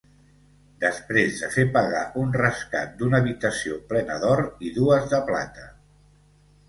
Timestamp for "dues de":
4.79-5.21